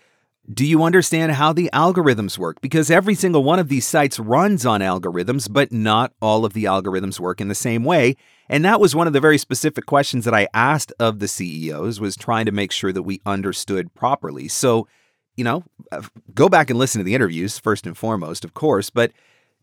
Do 0.51 0.65
you 0.65 0.83
understand 0.83 1.33
how 1.33 1.53
the 1.53 1.69
algorithms 1.73 2.37
work? 2.37 2.59
Because 2.59 2.89
every 2.89 3.13
single 3.13 3.43
one 3.43 3.59
of 3.59 3.69
these 3.69 3.85
sites 3.85 4.17
runs 4.19 4.65
on 4.65 4.81
algorithms, 4.81 5.51
but 5.51 5.71
not 5.71 6.13
all 6.21 6.43
of 6.43 6.53
the 6.53 6.63
algorithms 6.63 7.19
work 7.19 7.39
in 7.39 7.49
the 7.49 7.55
same 7.55 7.83
way. 7.83 8.15
And 8.47 8.65
that 8.65 8.79
was 8.79 8.95
one 8.95 9.05
of 9.05 9.13
the 9.13 9.19
very 9.19 9.37
specific 9.37 9.85
questions 9.85 10.25
that 10.25 10.33
I 10.33 10.47
asked 10.53 10.91
of 10.99 11.19
the 11.19 11.27
CEOs 11.27 11.99
was 11.99 12.15
trying 12.15 12.45
to 12.47 12.51
make 12.51 12.71
sure 12.71 12.91
that 12.91 13.03
we 13.03 13.21
understood 13.27 13.93
properly. 13.93 14.47
So, 14.47 14.87
you 15.35 15.43
know, 15.43 15.65
uh, 15.91 16.01
go 16.33 16.49
back 16.49 16.71
and 16.71 16.79
listen 16.79 16.99
to 16.99 17.05
the 17.05 17.13
interviews 17.15 17.59
first 17.59 17.85
and 17.85 17.95
foremost, 17.95 18.43
of 18.43 18.55
course, 18.55 18.89
but 18.89 19.11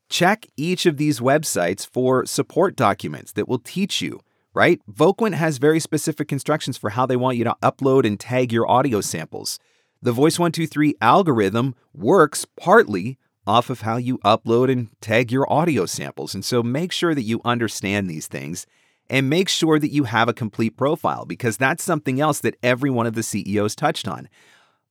check 0.09 0.47
each 0.57 0.87
of 0.87 0.99
these 0.99 1.19
websites 1.19 1.85
for 1.85 2.25
support 2.27 2.77
documents 2.77 3.33
that 3.33 3.49
will 3.49 3.59
teach 3.59 4.01
you 4.01 4.21
right? 4.57 4.81
Voquent 4.91 5.35
has 5.35 5.59
very 5.59 5.79
specific 5.79 6.33
instructions 6.33 6.79
for 6.79 6.91
how 6.91 7.05
they 7.05 7.15
want 7.15 7.37
you 7.37 7.45
to 7.45 7.55
upload 7.63 8.07
and 8.07 8.19
tag 8.19 8.51
your 8.51 8.69
audio 8.69 9.03
samples. 9.03 9.59
The 10.01 10.15
Voice123 10.15 10.95
algorithm 11.03 11.75
works 11.93 12.47
partly 12.59 13.19
off 13.47 13.69
of 13.69 13.83
how 13.83 13.99
you 13.99 14.17
upload 14.19 14.73
and 14.73 14.89
tag 15.03 15.31
your 15.31 15.51
audio 15.53 15.85
samples. 15.85 16.35
And 16.35 16.43
so 16.43 16.63
make 16.63 16.91
sure 16.91 17.15
that 17.15 17.23
you 17.23 17.43
understand 17.45 18.09
these 18.09 18.29
things 18.29 18.67
and 19.11 19.29
make 19.29 19.51
sure 19.51 19.79
that 19.79 19.93
you 19.93 20.05
have 20.05 20.27
a 20.27 20.33
complete 20.35 20.79
profile 20.79 21.27
because 21.27 21.59
that's 21.59 21.85
something 21.85 22.19
else 22.19 22.41
that 22.41 22.57
every 22.63 22.91
one 22.91 23.07
of 23.07 23.15
the 23.15 23.23
CEOs 23.23 23.77
touched 23.77 24.09
on. 24.09 24.27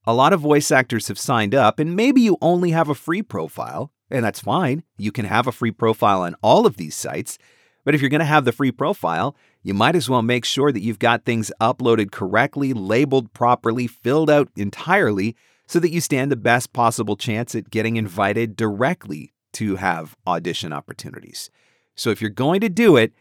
A 0.05 0.13
lot 0.13 0.31
of 0.31 0.41
voice 0.41 0.69
actors 0.69 1.07
have 1.07 1.17
signed 1.17 1.55
up, 1.55 1.79
and 1.79 1.95
maybe 1.95 2.21
you 2.21 2.37
only 2.39 2.69
have 2.69 2.87
a 2.87 2.95
free 2.95 3.23
profile, 3.23 3.91
and 4.11 4.23
that's 4.23 4.39
fine. 4.39 4.83
You 4.99 5.11
can 5.11 5.25
have 5.25 5.47
a 5.47 5.51
free 5.51 5.71
profile 5.71 6.21
on 6.21 6.35
all 6.43 6.67
of 6.67 6.77
these 6.77 6.95
sites. 6.95 7.39
But 7.85 7.95
if 7.95 8.01
you're 8.01 8.09
going 8.09 8.19
to 8.19 8.25
have 8.25 8.45
the 8.45 8.51
free 8.51 8.71
profile, 8.71 9.35
you 9.65 9.73
might 9.73 9.95
as 9.95 10.07
well 10.07 10.21
make 10.21 10.45
sure 10.45 10.71
that 10.71 10.83
you've 10.83 10.99
got 10.99 11.25
things 11.25 11.51
uploaded 11.59 12.11
correctly, 12.11 12.71
labeled 12.71 13.33
properly, 13.33 13.87
filled 13.87 14.29
out 14.29 14.47
entirely, 14.55 15.35
so 15.65 15.79
that 15.79 15.89
you 15.89 15.99
stand 15.99 16.31
the 16.31 16.35
best 16.35 16.71
possible 16.71 17.15
chance 17.15 17.55
at 17.55 17.71
getting 17.71 17.95
invited 17.95 18.55
directly 18.55 19.33
to 19.53 19.77
have 19.77 20.15
audition 20.27 20.71
opportunities. 20.71 21.49
So 21.95 22.11
if 22.11 22.21
you're 22.21 22.29
going 22.29 22.61
to 22.61 22.69
do 22.69 22.95
it, 22.95 23.11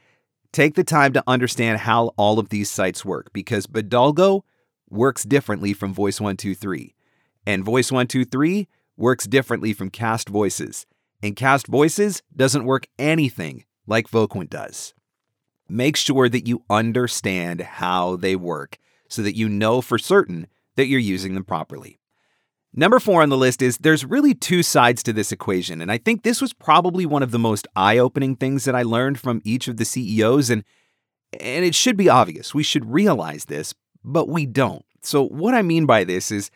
take 0.53 0.75
the 0.75 0.85
time 0.85 1.15
to 1.15 1.25
understand 1.27 1.79
how 1.79 2.09
all 2.19 2.39
of 2.39 2.51
these 2.51 2.71
sites 2.71 3.07
work 3.07 3.33
because 3.33 3.67
Bodalgo 3.67 4.43
works 4.91 5.23
differently 5.23 5.73
from 5.73 5.95
Voice 5.95 6.21
123, 6.21 6.95
and 7.47 7.65
Voice 7.65 7.91
123 7.91 8.69
works 8.99 9.27
differently 9.27 9.73
from 9.73 9.89
Cast 9.89 10.29
Voices, 10.29 10.85
and 11.23 11.37
Cast 11.37 11.69
Voices 11.69 12.23
doesn't 12.37 12.67
work 12.67 12.87
anything 12.99 13.65
like 13.87 14.11
Voquent 14.11 14.51
does. 14.51 14.93
Make 15.69 15.97
sure 15.97 16.29
that 16.29 16.47
you 16.47 16.63
understand 16.69 17.61
how 17.61 18.17
they 18.17 18.37
work 18.37 18.79
so 19.09 19.23
that 19.23 19.37
you 19.37 19.49
know 19.49 19.81
for 19.81 19.99
certain 19.99 20.47
that 20.77 20.87
you're 20.87 21.01
using 21.01 21.35
them 21.35 21.45
properly. 21.45 21.99
Number 22.77 22.99
four 22.99 23.23
on 23.23 23.29
the 23.29 23.37
list 23.37 23.63
is 23.63 23.79
there's 23.79 24.05
really 24.05 24.35
two 24.35 24.65
sides 24.65 25.03
to 25.05 25.13
this 25.13 25.31
equation. 25.31 25.81
And 25.81 25.93
I 25.93 25.99
think 25.99 26.23
this 26.23 26.41
was 26.41 26.53
probably 26.53 27.07
one 27.07 27.23
of 27.23 27.31
the 27.31 27.39
most 27.39 27.69
eye 27.77 27.99
opening 27.99 28.35
things 28.35 28.65
that 28.65 28.75
I 28.75 28.83
learned 28.83 29.21
from 29.21 29.41
each 29.45 29.69
of 29.69 29.77
the 29.77 29.85
CEOs. 29.85 30.51
And, 30.51 30.65
and 31.41 31.65
it 31.65 31.77
should 31.77 31.97
be 31.97 32.09
obvious. 32.09 32.53
We 32.53 32.65
should 32.65 32.93
realize 32.93 33.45
this, 33.45 33.75
but 34.03 34.29
we 34.29 34.45
don't. 34.45 34.85
So, 35.03 35.27
what 35.27 35.55
I 35.55 35.63
mean 35.63 35.87
by 35.87 36.03
this 36.03 36.33
is 36.33 36.51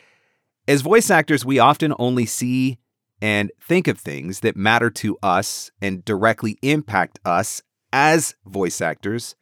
as 0.67 0.81
voice 0.81 1.11
actors, 1.11 1.45
we 1.45 1.61
often 1.61 1.95
only 1.99 2.27
see 2.27 2.79
and 3.21 3.53
think 3.61 3.87
of 3.87 3.99
things 3.99 4.41
that 4.41 4.57
matter 4.57 4.91
to 4.91 5.19
us 5.23 5.71
and 5.81 6.05
directly 6.05 6.59
impact 6.63 7.21
us 7.25 7.63
as 7.93 8.35
voice 8.45 8.81
actors 8.81 9.37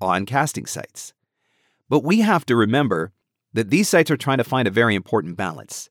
on 0.00 0.26
casting 0.26 0.66
sites. 0.66 1.12
But 1.88 2.04
we 2.04 2.20
have 2.20 2.46
to 2.46 2.56
remember 2.56 3.12
that 3.52 3.70
these 3.70 3.88
sites 3.88 4.10
are 4.10 4.16
trying 4.16 4.38
to 4.38 4.44
find 4.44 4.68
a 4.68 4.72
very 4.72 4.94
important 4.94 5.36
balance. 5.36 5.90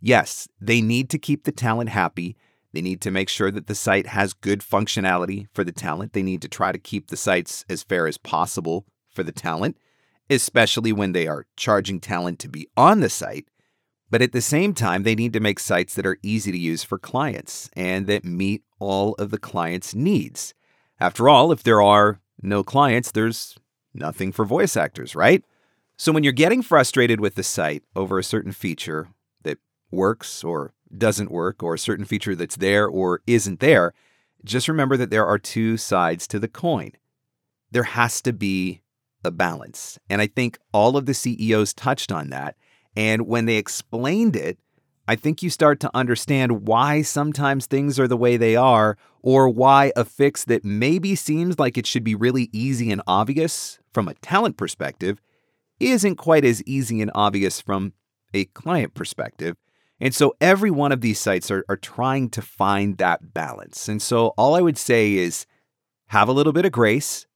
Yes, 0.00 0.48
they 0.60 0.80
need 0.80 1.10
to 1.10 1.18
keep 1.18 1.44
the 1.44 1.52
talent 1.52 1.90
happy. 1.90 2.36
They 2.72 2.80
need 2.80 3.00
to 3.02 3.10
make 3.10 3.28
sure 3.28 3.50
that 3.50 3.66
the 3.66 3.74
site 3.74 4.06
has 4.08 4.32
good 4.32 4.60
functionality 4.60 5.46
for 5.52 5.64
the 5.64 5.72
talent. 5.72 6.12
They 6.12 6.22
need 6.22 6.42
to 6.42 6.48
try 6.48 6.72
to 6.72 6.78
keep 6.78 7.08
the 7.08 7.16
sites 7.16 7.64
as 7.68 7.82
fair 7.82 8.06
as 8.06 8.18
possible 8.18 8.86
for 9.08 9.22
the 9.22 9.32
talent, 9.32 9.76
especially 10.28 10.92
when 10.92 11.12
they 11.12 11.26
are 11.26 11.46
charging 11.56 12.00
talent 12.00 12.38
to 12.40 12.48
be 12.48 12.66
on 12.76 13.00
the 13.00 13.10
site. 13.10 13.46
But 14.10 14.22
at 14.22 14.32
the 14.32 14.42
same 14.42 14.74
time, 14.74 15.02
they 15.02 15.14
need 15.14 15.32
to 15.32 15.40
make 15.40 15.58
sites 15.58 15.94
that 15.94 16.06
are 16.06 16.18
easy 16.22 16.52
to 16.52 16.58
use 16.58 16.84
for 16.84 16.98
clients 16.98 17.70
and 17.74 18.06
that 18.06 18.24
meet 18.24 18.62
all 18.78 19.14
of 19.14 19.30
the 19.30 19.38
clients' 19.38 19.94
needs. 19.94 20.54
After 21.04 21.28
all, 21.28 21.52
if 21.52 21.62
there 21.62 21.82
are 21.82 22.18
no 22.42 22.64
clients, 22.64 23.10
there's 23.10 23.58
nothing 23.92 24.32
for 24.32 24.46
voice 24.46 24.74
actors, 24.74 25.14
right? 25.14 25.44
So 25.98 26.12
when 26.12 26.24
you're 26.24 26.32
getting 26.32 26.62
frustrated 26.62 27.20
with 27.20 27.34
the 27.34 27.42
site 27.42 27.82
over 27.94 28.18
a 28.18 28.24
certain 28.24 28.52
feature 28.52 29.08
that 29.42 29.58
works 29.90 30.42
or 30.42 30.72
doesn't 30.96 31.30
work, 31.30 31.62
or 31.62 31.74
a 31.74 31.78
certain 31.78 32.06
feature 32.06 32.34
that's 32.34 32.56
there 32.56 32.88
or 32.88 33.20
isn't 33.26 33.60
there, 33.60 33.92
just 34.46 34.66
remember 34.66 34.96
that 34.96 35.10
there 35.10 35.26
are 35.26 35.38
two 35.38 35.76
sides 35.76 36.26
to 36.28 36.38
the 36.38 36.48
coin. 36.48 36.92
There 37.70 37.82
has 37.82 38.22
to 38.22 38.32
be 38.32 38.80
a 39.22 39.30
balance. 39.30 39.98
And 40.08 40.22
I 40.22 40.26
think 40.26 40.56
all 40.72 40.96
of 40.96 41.04
the 41.04 41.12
CEOs 41.12 41.74
touched 41.74 42.12
on 42.12 42.30
that. 42.30 42.56
And 42.96 43.26
when 43.26 43.44
they 43.44 43.56
explained 43.56 44.36
it, 44.36 44.58
I 45.06 45.16
think 45.16 45.42
you 45.42 45.50
start 45.50 45.80
to 45.80 45.90
understand 45.92 46.66
why 46.66 47.02
sometimes 47.02 47.66
things 47.66 48.00
are 48.00 48.08
the 48.08 48.16
way 48.16 48.36
they 48.36 48.56
are, 48.56 48.96
or 49.22 49.48
why 49.48 49.92
a 49.96 50.04
fix 50.04 50.44
that 50.44 50.64
maybe 50.64 51.14
seems 51.14 51.58
like 51.58 51.76
it 51.76 51.86
should 51.86 52.04
be 52.04 52.14
really 52.14 52.48
easy 52.52 52.90
and 52.90 53.02
obvious 53.06 53.78
from 53.92 54.08
a 54.08 54.14
talent 54.14 54.56
perspective 54.56 55.20
isn't 55.78 56.16
quite 56.16 56.44
as 56.44 56.62
easy 56.64 57.02
and 57.02 57.10
obvious 57.14 57.60
from 57.60 57.92
a 58.32 58.46
client 58.46 58.94
perspective. 58.94 59.56
And 60.00 60.14
so 60.14 60.34
every 60.40 60.70
one 60.70 60.92
of 60.92 61.00
these 61.00 61.20
sites 61.20 61.50
are, 61.50 61.64
are 61.68 61.76
trying 61.76 62.30
to 62.30 62.42
find 62.42 62.98
that 62.98 63.34
balance. 63.34 63.88
And 63.88 64.00
so 64.00 64.28
all 64.36 64.54
I 64.54 64.60
would 64.60 64.78
say 64.78 65.14
is 65.14 65.46
have 66.08 66.28
a 66.28 66.32
little 66.32 66.52
bit 66.52 66.64
of 66.64 66.72
grace 66.72 67.26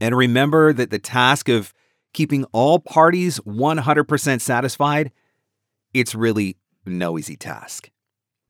and 0.00 0.16
remember 0.16 0.72
that 0.72 0.90
the 0.90 0.98
task 0.98 1.48
of 1.48 1.72
keeping 2.12 2.44
all 2.52 2.78
parties 2.78 3.40
100% 3.40 4.40
satisfied, 4.40 5.12
it's 5.92 6.14
really 6.14 6.56
no 6.86 7.18
easy 7.18 7.36
task. 7.36 7.90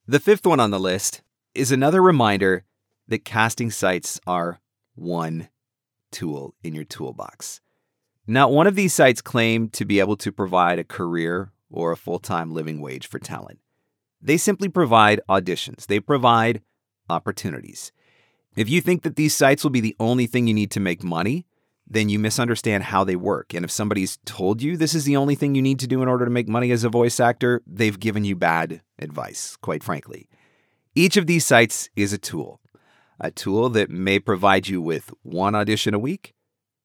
The 0.06 0.20
fifth 0.20 0.46
one 0.46 0.60
on 0.60 0.70
the 0.70 0.80
list 0.80 1.22
is 1.54 1.72
another 1.72 2.02
reminder 2.02 2.64
that 3.08 3.24
casting 3.24 3.70
sites 3.70 4.20
are 4.26 4.60
one 4.94 5.48
tool 6.10 6.54
in 6.62 6.74
your 6.74 6.84
toolbox. 6.84 7.60
Not 8.26 8.52
one 8.52 8.66
of 8.66 8.74
these 8.74 8.94
sites 8.94 9.20
claim 9.20 9.68
to 9.70 9.84
be 9.84 10.00
able 10.00 10.16
to 10.16 10.32
provide 10.32 10.78
a 10.78 10.84
career 10.84 11.52
or 11.70 11.92
a 11.92 11.96
full 11.96 12.18
time 12.18 12.52
living 12.52 12.80
wage 12.80 13.06
for 13.06 13.18
talent. 13.18 13.58
They 14.20 14.36
simply 14.38 14.68
provide 14.68 15.20
auditions, 15.28 15.86
they 15.86 16.00
provide 16.00 16.62
opportunities. 17.10 17.92
If 18.56 18.70
you 18.70 18.80
think 18.80 19.02
that 19.02 19.16
these 19.16 19.34
sites 19.34 19.62
will 19.62 19.70
be 19.70 19.80
the 19.80 19.96
only 19.98 20.26
thing 20.26 20.46
you 20.46 20.54
need 20.54 20.70
to 20.70 20.80
make 20.80 21.02
money, 21.02 21.44
then 21.86 22.08
you 22.08 22.18
misunderstand 22.18 22.84
how 22.84 23.04
they 23.04 23.16
work. 23.16 23.54
And 23.54 23.64
if 23.64 23.70
somebody's 23.70 24.18
told 24.24 24.62
you 24.62 24.76
this 24.76 24.94
is 24.94 25.04
the 25.04 25.16
only 25.16 25.34
thing 25.34 25.54
you 25.54 25.62
need 25.62 25.78
to 25.80 25.86
do 25.86 26.02
in 26.02 26.08
order 26.08 26.24
to 26.24 26.30
make 26.30 26.48
money 26.48 26.70
as 26.70 26.84
a 26.84 26.88
voice 26.88 27.20
actor, 27.20 27.62
they've 27.66 27.98
given 27.98 28.24
you 28.24 28.36
bad 28.36 28.80
advice, 28.98 29.56
quite 29.60 29.84
frankly. 29.84 30.28
Each 30.94 31.16
of 31.16 31.26
these 31.26 31.44
sites 31.44 31.90
is 31.96 32.12
a 32.12 32.18
tool, 32.18 32.60
a 33.20 33.30
tool 33.30 33.68
that 33.70 33.90
may 33.90 34.18
provide 34.18 34.68
you 34.68 34.80
with 34.80 35.12
one 35.22 35.54
audition 35.54 35.92
a 35.92 35.98
week, 35.98 36.34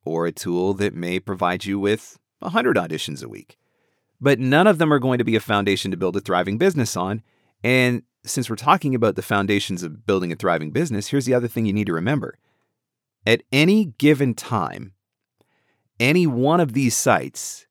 or 0.04 0.26
a 0.26 0.32
tool 0.32 0.74
that 0.76 0.94
may 0.94 1.20
provide 1.20 1.66
you 1.66 1.80
with 1.80 2.18
100 2.40 2.76
auditions 2.76 3.24
a 3.24 3.30
week. 3.30 3.58
But 4.20 4.40
none 4.40 4.68
of 4.68 4.80
them 4.80 4.92
are 4.92 5.00
going 5.00 5.20
to 5.20 5.24
be 5.24 5.36
a 5.36 5.42
foundation 5.42 5.92
to 5.92 5.98
build 5.98 6.18
a 6.18 6.20
thriving 6.20 6.58
business 6.58 6.98
on. 6.98 7.22
And 7.64 8.04
since 8.26 8.50
we're 8.50 8.58
talking 8.58 8.96
about 8.96 9.16
the 9.16 9.22
foundations 9.22 9.84
of 9.84 10.06
building 10.06 10.32
a 10.32 10.36
thriving 10.36 10.72
business, 10.72 11.08
here's 11.08 11.26
the 11.26 11.34
other 11.34 11.48
thing 11.48 11.66
you 11.66 11.74
need 11.74 11.88
to 11.88 11.94
remember 11.94 12.38
at 13.30 13.44
any 13.52 13.86
given 13.86 14.34
time, 14.34 14.94
any 16.00 16.26
one 16.26 16.60
of 16.60 16.74
these 16.74 16.98
sites 16.98 17.68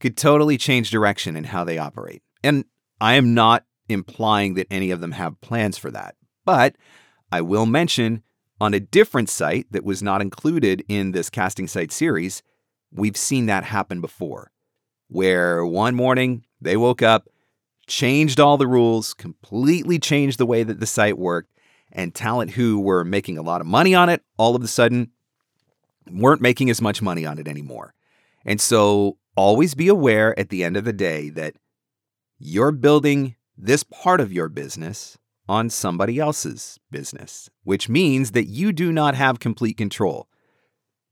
could 0.00 0.16
totally 0.16 0.56
change 0.56 0.90
direction 0.90 1.36
in 1.36 1.44
how 1.44 1.62
they 1.62 1.76
operate. 1.76 2.22
And 2.42 2.64
I 2.98 3.16
am 3.16 3.34
not 3.34 3.66
implying 3.90 4.54
that 4.54 4.66
any 4.70 4.90
of 4.90 5.02
them 5.02 5.12
have 5.12 5.42
plans 5.42 5.76
for 5.76 5.90
that, 5.90 6.14
but 6.46 6.74
I 7.30 7.42
will 7.42 7.66
mention 7.66 8.22
on 8.58 8.72
a 8.72 8.80
different 8.80 9.28
site 9.28 9.70
that 9.72 9.84
was 9.84 10.02
not 10.02 10.22
included 10.22 10.82
in 10.88 11.12
this 11.12 11.28
casting 11.28 11.68
site 11.68 11.92
series, 11.92 12.42
we've 12.90 13.16
seen 13.16 13.44
that 13.46 13.64
happen 13.64 14.00
before, 14.00 14.50
where 15.08 15.66
one 15.66 15.94
morning 15.94 16.46
they 16.62 16.78
woke 16.78 17.02
up, 17.02 17.28
changed 17.86 18.40
all 18.40 18.56
the 18.56 18.66
rules, 18.66 19.12
completely 19.12 19.98
changed 19.98 20.38
the 20.38 20.46
way 20.46 20.62
that 20.62 20.80
the 20.80 20.86
site 20.86 21.18
worked, 21.18 21.50
and 21.96 22.14
talent 22.14 22.52
who 22.52 22.78
were 22.78 23.04
making 23.04 23.38
a 23.38 23.42
lot 23.42 23.60
of 23.60 23.66
money 23.66 23.94
on 23.94 24.08
it 24.08 24.22
all 24.36 24.54
of 24.54 24.62
a 24.62 24.68
sudden 24.68 25.10
weren't 26.08 26.42
making 26.42 26.70
as 26.70 26.80
much 26.80 27.02
money 27.02 27.26
on 27.26 27.38
it 27.38 27.48
anymore. 27.48 27.94
And 28.44 28.60
so 28.60 29.16
always 29.34 29.74
be 29.74 29.88
aware 29.88 30.38
at 30.38 30.50
the 30.50 30.62
end 30.62 30.76
of 30.76 30.84
the 30.84 30.92
day 30.92 31.30
that 31.30 31.56
you're 32.38 32.70
building 32.70 33.34
this 33.56 33.82
part 33.82 34.20
of 34.20 34.32
your 34.32 34.48
business 34.48 35.18
on 35.48 35.70
somebody 35.70 36.18
else's 36.18 36.78
business, 36.90 37.48
which 37.64 37.88
means 37.88 38.32
that 38.32 38.46
you 38.46 38.72
do 38.72 38.92
not 38.92 39.14
have 39.14 39.40
complete 39.40 39.76
control. 39.76 40.28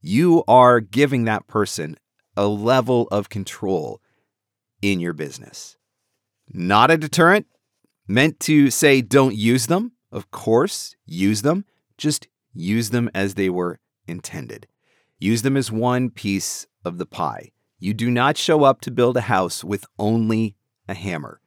You 0.00 0.45
are 0.47 0.81
giving 0.81 1.25
that 1.25 1.47
person 1.47 1.97
a 2.37 2.47
level 2.47 3.09
of 3.11 3.31
control 3.31 4.03
in 4.83 5.00
your 5.00 5.14
business. 5.14 5.79
Not 6.53 6.91
a 6.91 6.99
deterrent, 6.99 7.47
meant 8.07 8.38
to 8.41 8.71
say 8.71 9.00
don't 9.00 9.35
use 9.35 9.67
them, 9.67 9.93
of 10.14 10.30
course, 10.30 10.94
use 11.04 11.42
them, 11.42 11.64
just 11.99 12.28
use 12.54 12.90
them 12.90 13.11
as 13.14 13.35
they 13.35 13.50
were 13.50 13.80
intended. 14.06 14.68
Use 15.18 15.42
them 15.42 15.56
as 15.56 15.73
one 15.73 16.09
piece 16.09 16.66
of 16.85 16.99
the 16.99 17.06
pie. 17.06 17.50
You 17.78 17.94
do 17.94 18.11
not 18.11 18.38
show 18.38 18.62
up 18.62 18.80
to 18.83 18.90
build 18.90 19.16
a 19.16 19.23
house 19.23 19.64
with 19.64 19.85
only 19.99 20.56
a 20.88 20.94
hammer. 20.94 21.40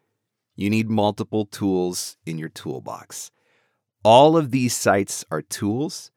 You 0.56 0.70
need 0.70 0.90
multiple 0.90 1.46
tools 1.46 2.18
in 2.26 2.38
your 2.38 2.50
toolbox. 2.50 3.32
All 4.04 4.36
of 4.36 4.52
these 4.52 4.76
sites 4.76 5.24
are 5.32 5.42
tools. 5.42 6.12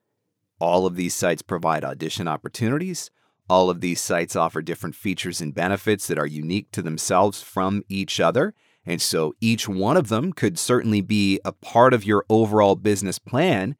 All 0.58 0.86
of 0.86 0.96
these 0.96 1.14
sites 1.14 1.42
provide 1.42 1.84
audition 1.84 2.26
opportunities. 2.26 3.10
All 3.48 3.70
of 3.70 3.80
these 3.80 4.00
sites 4.00 4.34
offer 4.34 4.60
different 4.60 4.94
features 4.94 5.40
and 5.40 5.54
benefits 5.54 6.06
that 6.08 6.18
are 6.18 6.26
unique 6.26 6.70
to 6.72 6.82
themselves 6.82 7.42
from 7.42 7.82
each 7.88 8.18
other. 8.18 8.54
And 8.86 9.00
so 9.00 9.34
each 9.40 9.68
one 9.68 9.96
of 9.96 10.08
them 10.08 10.32
could 10.32 10.58
certainly 10.58 11.00
be 11.00 11.38
a 11.44 11.52
part 11.52 11.92
of 11.92 12.04
your 12.04 12.24
overall 12.28 12.76
business 12.76 13.18
plan, 13.18 13.76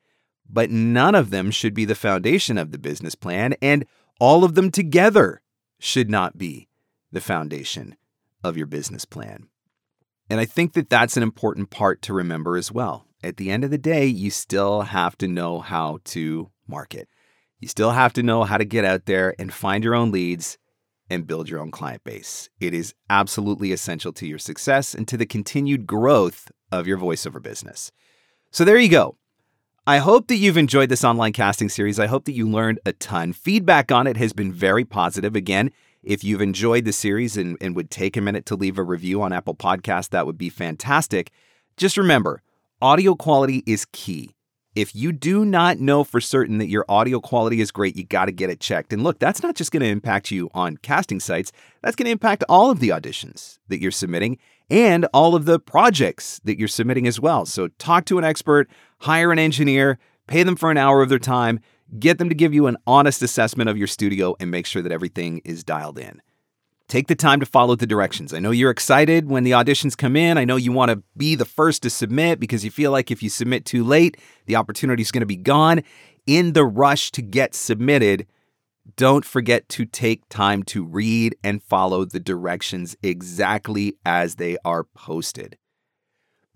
but 0.49 0.71
none 0.71 1.15
of 1.15 1.31
them 1.31 1.51
should 1.51 1.75
be 1.75 1.85
the 1.85 1.95
foundation 1.95 2.59
of 2.59 2.71
the 2.71 2.79
business 2.79 3.15
plan, 3.15 3.55
and 3.63 3.87
all 4.19 4.45
of 4.45 4.55
them 4.55 4.71
together 4.71 5.43
should 5.79 6.11
not 6.11 6.37
be 6.37 6.69
the 7.11 7.21
foundation 7.21 7.97
of 8.45 8.57
your 8.57 8.67
business 8.67 9.05
plan. 9.05 9.49
And 10.29 10.39
I 10.39 10.45
think 10.45 10.75
that 10.75 10.91
that's 10.91 11.17
an 11.17 11.23
important 11.23 11.71
part 11.71 12.03
to 12.03 12.13
remember 12.13 12.57
as 12.57 12.71
well. 12.71 13.07
At 13.23 13.37
the 13.37 13.51
end 13.51 13.65
of 13.65 13.71
the 13.71 13.79
day, 13.79 14.07
you 14.07 14.31
still 14.31 14.83
have 14.83 15.17
to 15.19 15.27
know 15.27 15.61
how 15.61 15.99
to 16.05 16.51
market. 16.67 17.09
You 17.59 17.69
still 17.69 17.91
have 17.91 18.13
to 18.15 18.23
know 18.23 18.45
how 18.45 18.57
to 18.57 18.65
get 18.65 18.85
out 18.85 19.07
there 19.07 19.35
and 19.39 19.53
find 19.53 19.85
your 19.85 19.95
own 19.95 20.13
leads 20.13 20.57
and 21.11 21.27
build 21.27 21.49
your 21.49 21.61
own 21.61 21.71
client 21.71 22.05
base. 22.05 22.49
It 22.61 22.73
is 22.73 22.95
absolutely 23.11 23.73
essential 23.73 24.13
to 24.15 24.27
your 24.27 24.39
success 24.39 24.95
and 24.95 25.07
to 25.09 25.17
the 25.17 25.27
continued 25.27 25.87
growth 25.87 26.51
of 26.73 26.87
your 26.87 26.97
voiceover 26.97 27.43
business. 27.43 27.91
So 28.51 28.65
there 28.65 28.79
you 28.79 28.89
go. 28.89 29.17
I 29.87 29.99
hope 29.99 30.29
that 30.29 30.37
you've 30.37 30.57
enjoyed 30.57 30.89
this 30.89 31.05
online 31.05 31.33
casting 31.33 31.69
series. 31.69 31.99
I 31.99 32.07
hope 32.07 32.25
that 32.27 32.33
you 32.33 32.49
learned 32.49 32.79
a 32.87 32.93
ton. 32.93 33.33
Feedback 33.33 33.91
on 33.91 34.07
it 34.07 34.17
has 34.17 34.33
been 34.33 34.53
very 34.53 34.85
positive. 34.85 35.35
Again, 35.35 35.73
if 36.03 36.23
you've 36.23 36.41
enjoyed 36.41 36.85
the 36.85 36.93
series 36.93 37.37
and, 37.37 37.57
and 37.61 37.75
would 37.75 37.91
take 37.91 38.17
a 38.17 38.21
minute 38.21 38.47
to 38.47 38.55
leave 38.57 38.79
a 38.79 38.83
review 38.83 39.21
on 39.21 39.33
Apple 39.33 39.55
Podcast, 39.55 40.11
that 40.11 40.27
would 40.27 40.39
be 40.39 40.49
fantastic. 40.49 41.31
Just 41.77 41.97
remember, 41.97 42.43
audio 42.81 43.15
quality 43.15 43.63
is 43.67 43.87
key. 43.93 44.31
If 44.81 44.97
you 44.97 45.13
do 45.13 45.45
not 45.45 45.79
know 45.79 46.05
for 46.05 46.23
certain 46.23 46.57
that 46.57 46.71
your 46.71 46.87
audio 46.89 47.21
quality 47.21 47.61
is 47.61 47.71
great, 47.71 47.97
you 47.97 48.05
got 48.05 48.25
to 48.25 48.33
get 48.33 48.49
it 48.49 48.61
checked. 48.61 48.95
And 48.95 49.05
look, 49.05 49.19
that's 49.19 49.43
not 49.43 49.55
just 49.55 49.73
going 49.73 49.83
to 49.83 49.89
impact 49.91 50.31
you 50.31 50.49
on 50.55 50.79
casting 50.79 51.21
sites, 51.21 51.53
that's 51.83 51.95
going 51.95 52.07
to 52.07 52.13
impact 52.13 52.45
all 52.49 52.71
of 52.71 52.81
the 52.81 52.89
auditions 52.89 53.59
that 53.69 53.79
you're 53.79 53.91
submitting 53.91 54.39
and 54.71 55.05
all 55.13 55.35
of 55.35 55.45
the 55.45 55.59
projects 55.59 56.41
that 56.45 56.59
you're 56.59 56.67
submitting 56.67 57.07
as 57.07 57.21
well. 57.21 57.45
So 57.45 57.69
talk 57.77 58.07
to 58.07 58.17
an 58.17 58.25
expert, 58.25 58.71
hire 59.01 59.31
an 59.33 59.39
engineer, 59.39 59.99
pay 60.27 60.45
them 60.45 60.57
for 60.57 60.71
an 60.71 60.79
hour 60.79 61.03
of 61.03 61.11
their 61.11 61.19
time, 61.19 61.61
get 61.99 62.17
them 62.17 62.31
to 62.31 62.35
give 62.35 62.55
you 62.55 62.67
an 62.67 62.79
honest 62.87 63.21
assessment 63.21 63.69
of 63.69 63.77
your 63.77 63.87
studio, 63.87 64.35
and 64.41 64.51
make 64.51 64.65
sure 64.65 64.81
that 64.81 64.93
everything 64.93 65.43
is 65.45 65.63
dialed 65.63 65.99
in. 65.99 66.23
Take 66.91 67.07
the 67.07 67.15
time 67.15 67.39
to 67.39 67.47
follow 67.47 67.77
the 67.77 67.87
directions. 67.87 68.35
I 68.35 68.41
know 68.41 68.51
you're 68.51 68.73
excited 68.73 69.31
when 69.31 69.45
the 69.45 69.53
auditions 69.53 69.97
come 69.97 70.17
in. 70.17 70.37
I 70.37 70.45
know 70.45 70.57
you 70.57 70.73
want 70.73 70.91
to 70.91 71.01
be 71.17 71.37
the 71.37 71.45
first 71.45 71.85
to 71.85 71.91
submit 71.91 72.41
because 72.41 72.65
you 72.65 72.73
feel 72.73 72.91
like 72.91 73.13
if 73.13 73.23
you 73.23 73.31
submit 73.31 73.65
too 73.65 73.85
late, 73.85 74.17
the 74.47 74.57
opportunity 74.57 75.01
is 75.01 75.13
going 75.13 75.21
to 75.21 75.27
be 75.27 75.37
gone. 75.37 75.85
In 76.27 76.53
the 76.53 76.65
rush 76.65 77.13
to 77.13 77.23
get 77.23 77.55
submitted, 77.55 78.27
don't 78.97 79.25
forget 79.25 79.69
to 79.69 79.85
take 79.85 80.29
time 80.29 80.65
to 80.65 80.85
read 80.85 81.37
and 81.45 81.63
follow 81.63 82.05
the 82.05 82.19
directions 82.19 82.97
exactly 83.05 83.95
as 84.05 84.35
they 84.35 84.57
are 84.65 84.83
posted. 84.83 85.57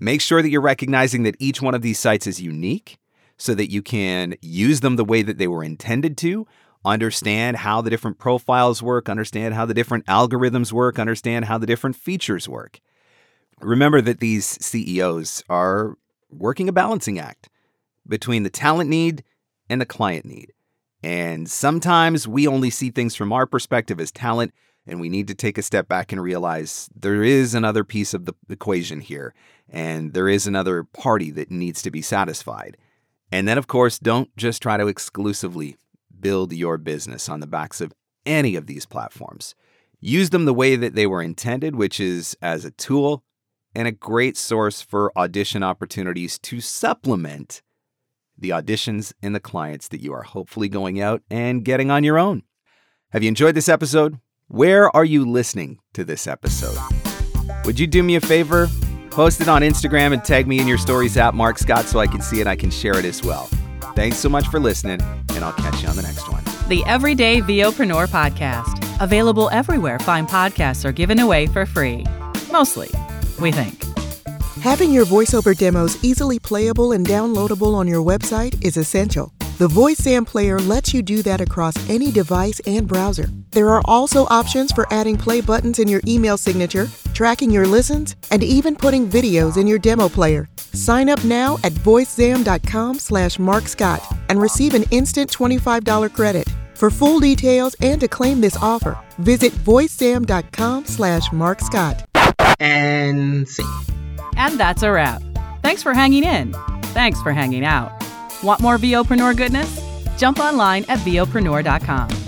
Make 0.01 0.21
sure 0.21 0.43
that 0.43 0.51
you're 0.51 0.61
recognizing 0.61 1.23
that 1.23 1.37
each 1.39 1.63
one 1.63 1.77
of 1.77 1.83
these 1.83 2.01
sites 2.01 2.27
is 2.27 2.43
unique 2.43 2.99
so 3.37 3.55
that 3.55 3.71
you 3.71 3.83
can 3.83 4.35
use 4.43 4.81
them 4.81 4.97
the 4.97 5.05
way 5.05 5.23
that 5.23 5.39
they 5.39 5.47
were 5.47 5.63
intended 5.63 6.19
to 6.19 6.45
understand 6.85 7.59
how 7.59 7.81
the 7.81 7.91
different 7.91 8.19
profiles 8.19 8.83
work, 8.83 9.09
understand 9.09 9.55
how 9.55 9.65
the 9.65 9.75
different 9.75 10.07
algorithms 10.07 10.73
work, 10.73 10.99
understand 10.99 11.47
how 11.47 11.59
the 11.59 11.67
different 11.67 11.97
features 11.97 12.49
work. 12.49 12.81
Remember 13.61 14.01
that 14.01 14.21
these 14.21 14.45
CEOs 14.65 15.43
are 15.49 15.97
working 16.31 16.69
a 16.69 16.73
balancing 16.73 17.19
act 17.19 17.49
between 18.07 18.43
the 18.43 18.51
talent 18.51 18.91
need 18.91 19.25
and 19.69 19.81
the 19.81 19.87
client 19.87 20.27
need. 20.27 20.53
And 21.03 21.49
sometimes 21.49 22.27
we 22.27 22.47
only 22.47 22.71
see 22.71 22.91
things 22.91 23.15
from 23.15 23.33
our 23.33 23.47
perspective 23.47 24.01
as 24.01 24.11
talent, 24.11 24.53
and 24.87 25.01
we 25.01 25.09
need 25.09 25.29
to 25.29 25.35
take 25.35 25.59
a 25.59 25.63
step 25.63 25.89
back 25.89 26.13
and 26.13 26.23
realize 26.23 26.89
there 26.95 27.23
is 27.23 27.55
another 27.55 27.85
piece 27.85 28.15
of 28.15 28.25
the 28.25 28.35
equation 28.49 29.01
here, 29.01 29.35
and 29.69 30.15
there 30.15 30.29
is 30.29 30.47
another 30.47 30.85
party 30.85 31.31
that 31.31 31.51
needs 31.51 31.83
to 31.83 31.91
be 31.91 32.03
satisfied. 32.03 32.77
And 33.31 33.49
then, 33.49 33.59
of 33.59 33.67
course, 33.67 33.99
don't 33.99 34.35
just 34.37 34.63
try 34.63 34.77
to 34.77 34.87
exclusively 34.87 35.77
build 36.25 36.55
your 36.55 36.79
business 36.79 37.29
on 37.29 37.41
the 37.41 37.47
backs 37.47 37.83
of 37.83 37.93
any 38.25 38.57
of 38.57 38.67
these 38.67 38.87
platforms. 38.87 39.55
Use 40.01 40.31
them 40.31 40.47
the 40.47 40.55
way 40.55 40.75
that 40.75 40.95
they 40.95 41.07
were 41.07 41.21
intended, 41.21 41.77
which 41.77 42.01
is 42.01 42.35
as 42.41 42.65
a 42.65 42.71
tool 42.71 43.23
and 43.75 43.87
a 43.87 43.93
great 43.93 44.39
source 44.39 44.81
for 44.81 45.13
audition 45.19 45.63
opportunities 45.63 46.39
to 46.39 46.63
supplement 46.63 47.61
the 48.39 48.49
auditions 48.49 49.13
and 49.23 49.35
the 49.35 49.41
clients 49.41 49.89
that 49.89 50.01
you 50.01 50.15
are 50.15 50.23
hopefully 50.23 50.69
going 50.69 50.99
out 50.99 51.21
and 51.31 51.63
getting 51.63 51.91
on 51.91 52.03
your 52.03 52.19
own. 52.19 52.43
Have 53.13 53.23
you 53.23 53.29
enjoyed 53.29 53.55
this 53.55 53.69
episode? 53.69 54.19
Where 54.49 54.95
are 54.97 55.05
you 55.05 55.31
listening 55.31 55.79
to 55.93 56.05
this 56.05 56.27
episode? 56.27 56.79
Would 57.67 57.79
you 57.79 57.87
do 57.87 58.03
me 58.03 58.17
a 58.17 58.21
favor? 58.21 58.69
Post 59.11 59.43
it 59.43 59.49
on 59.49 59.61
Instagram 59.61 60.15
and 60.15 60.25
tag 60.25 60.47
me 60.47 60.59
in 60.59 60.67
your 60.67 60.79
stories 60.79 61.19
at 61.19 61.35
Mark 61.35 61.59
Scott 61.59 61.85
so 61.85 62.01
I 62.01 62.07
can 62.07 62.23
see 62.23 62.41
it. 62.41 62.47
I 62.47 62.57
can 62.57 62.71
share 62.71 62.97
it 62.99 63.05
as 63.05 63.23
well. 63.23 63.51
Thanks 63.95 64.17
so 64.17 64.29
much 64.29 64.49
for 64.49 64.59
listening, 64.59 65.01
and 65.31 65.45
I'll 65.45 65.53
catch 65.53 65.83
you 65.83 65.89
on 65.89 65.97
the 65.97 66.03
next 66.03 66.29
one. 66.31 66.43
The 66.69 66.85
Everyday 66.87 67.41
VOpreneur 67.41 68.09
Podcast. 68.09 68.81
Available 69.01 69.51
everywhere 69.51 69.99
fine 69.99 70.27
podcasts 70.27 70.85
are 70.85 70.93
given 70.93 71.19
away 71.21 71.47
for 71.47 71.67
free. 71.67 72.05
Mostly, 72.51 72.91
we 73.41 73.53
think. 73.53 73.85
Having 74.63 74.93
your 74.93 75.05
voiceover 75.05 75.57
demos 75.57 76.03
easily 76.03 76.39
playable 76.39 76.93
and 76.93 77.07
downloadable 77.07 77.75
on 77.75 77.87
your 77.87 78.03
website 78.03 78.65
is 78.65 78.77
essential. 78.77 79.33
The 79.59 79.69
VoiceZam 79.69 80.27
player 80.27 80.59
lets 80.59 80.93
you 80.93 81.03
do 81.03 81.23
that 81.23 81.41
across 81.41 81.77
any 81.89 82.11
device 82.11 82.61
and 82.67 82.89
browser. 82.89 83.29
There 83.51 83.69
are 83.71 83.83
also 83.85 84.27
options 84.27 84.73
for 84.73 84.93
adding 84.93 85.17
play 85.17 85.41
buttons 85.41 85.79
in 85.79 85.87
your 85.87 86.01
email 86.09 86.37
signature, 86.37 86.89
tracking 87.15 87.51
your 87.51 87.67
listens, 87.67 88.17
and 88.31 88.43
even 88.43 88.77
putting 88.77 89.09
videos 89.09 89.57
in 89.57 89.67
your 89.67 89.79
demo 89.79 90.09
player. 90.09 90.49
Sign 90.75 91.09
up 91.09 91.23
now 91.25 91.57
at 91.65 91.73
voicezam.com 91.73 92.99
slash 92.99 93.39
markscott 93.39 94.03
and 94.29 94.41
receive 94.41 94.75
an 94.75 94.85
instant 94.91 95.31
$25 95.31 96.13
credit. 96.13 96.47
For 96.75 96.91
full 96.91 97.21
details 97.21 97.75
and 97.81 98.01
to 98.01 98.09
claim 98.09 98.41
this 98.41 98.57
offer, 98.57 98.99
visit 99.19 99.53
voicezam.com 99.53 100.87
slash 100.87 101.33
markscott. 101.33 102.05
And 102.61 103.49
see. 103.49 103.65
And 104.37 104.59
that's 104.59 104.83
a 104.83 104.91
wrap. 104.91 105.23
Thanks 105.63 105.83
for 105.83 105.95
hanging 105.95 106.25
in. 106.25 106.53
Thanks 106.93 107.23
for 107.23 107.33
hanging 107.33 107.65
out. 107.65 107.93
Want 108.43 108.61
more 108.61 108.77
VOpreneur 108.77 109.37
goodness? 109.37 109.81
Jump 110.19 110.39
online 110.39 110.85
at 110.89 110.99
VOpreneur.com. 110.99 112.24